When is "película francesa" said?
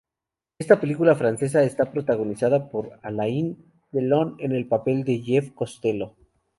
0.81-1.61